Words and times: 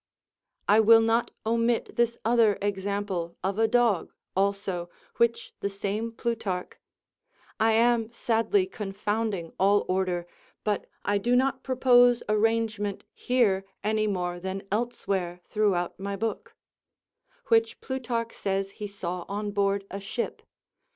I 0.67 0.79
will 0.79 0.99
not 0.99 1.29
omit 1.45 1.95
this 1.95 2.17
other 2.25 2.57
example 2.59 3.37
of 3.43 3.59
a 3.59 3.67
dog, 3.67 4.11
also, 4.35 4.89
which 5.17 5.53
the 5.59 5.69
same 5.69 6.11
Plutarch 6.11 6.73
(I 7.59 7.73
am 7.73 8.11
sadly 8.11 8.65
confounding 8.65 9.53
all 9.59 9.85
order, 9.87 10.25
but 10.63 10.87
I 11.05 11.19
do 11.19 11.35
not 11.35 11.61
propose 11.61 12.23
arrangement 12.27 13.05
here 13.13 13.63
any 13.83 14.07
more 14.07 14.39
than 14.39 14.63
elsewhere 14.71 15.39
throughout 15.45 15.99
my 15.99 16.15
book) 16.15 16.55
which 17.49 17.79
Plutarch 17.79 18.33
says 18.33 18.71
he 18.71 18.87
saw 18.87 19.23
on 19.29 19.51
board 19.51 19.85
a 19.91 19.99
ship. 19.99 20.41